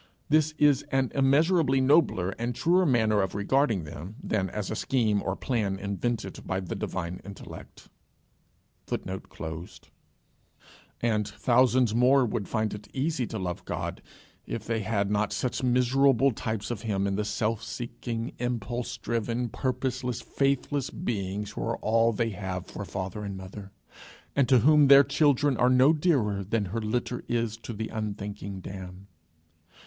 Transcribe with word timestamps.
This 0.29 0.55
is 0.57 0.81
an 0.91 1.11
immeasurably 1.13 1.79
nobler 1.79 2.31
and 2.39 2.55
truer 2.55 2.87
manner 2.87 3.21
of 3.21 3.35
regarding 3.35 3.83
them 3.83 4.15
than 4.23 4.49
as 4.49 4.71
a 4.71 4.75
scheme 4.75 5.21
or 5.21 5.35
plan 5.35 5.77
invented 5.77 6.39
by 6.43 6.59
the 6.59 6.73
divine 6.73 7.21
intellect.] 7.23 7.87
And 11.01 11.27
thousands 11.27 11.93
more 11.93 12.25
would 12.25 12.49
find 12.49 12.73
it 12.73 12.87
easy 12.95 13.27
to 13.27 13.37
love 13.37 13.63
God 13.65 14.01
if 14.47 14.65
they 14.65 14.79
had 14.79 15.11
not 15.11 15.31
such 15.33 15.61
miserable 15.61 16.31
types 16.31 16.71
of 16.71 16.81
him 16.81 17.05
in 17.05 17.15
the 17.15 17.23
self 17.23 17.61
seeking, 17.61 18.33
impulse 18.39 18.97
driven, 18.97 19.49
purposeless, 19.49 20.19
faithless 20.21 20.89
beings 20.89 21.51
who 21.51 21.61
are 21.61 21.77
all 21.77 22.11
they 22.11 22.31
have 22.31 22.65
for 22.65 22.85
father 22.85 23.23
and 23.23 23.37
mother, 23.37 23.71
and 24.35 24.49
to 24.49 24.61
whom 24.61 24.87
their 24.87 25.03
children 25.03 25.55
are 25.57 25.69
no 25.69 25.93
dearer 25.93 26.43
than 26.43 26.65
her 26.73 26.81
litter 26.81 27.23
is 27.29 27.55
to 27.57 27.71
the 27.71 27.89
unthinking 27.89 28.61
dam. 28.61 29.05